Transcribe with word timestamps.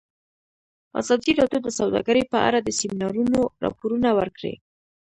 ازادي 1.01 1.31
راډیو 1.39 1.59
د 1.63 1.69
سوداګري 1.79 2.23
په 2.33 2.37
اړه 2.47 2.59
د 2.61 2.69
سیمینارونو 2.79 3.39
راپورونه 3.63 4.09
ورکړي. 4.19 4.53